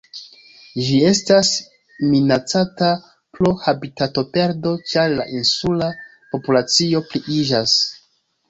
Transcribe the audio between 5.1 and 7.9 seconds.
la insula populacio pliiĝas.